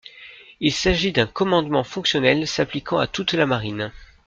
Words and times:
Il 0.61 0.73
s'agit 0.73 1.11
d'un 1.11 1.27
commandement 1.27 1.83
fonctionnel, 1.83 2.47
s'appliquant 2.47 2.97
à 2.97 3.05
toute 3.05 3.33
la 3.33 3.45
Marine. 3.45 3.91